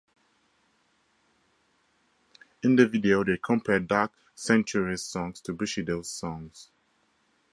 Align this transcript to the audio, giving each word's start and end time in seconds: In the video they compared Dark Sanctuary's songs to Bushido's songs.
In 2.63 2.75
the 2.75 2.87
video 2.87 3.23
they 3.23 3.37
compared 3.37 3.85
Dark 3.87 4.11
Sanctuary's 4.33 5.03
songs 5.03 5.39
to 5.41 5.53
Bushido's 5.53 6.09
songs. 6.09 6.71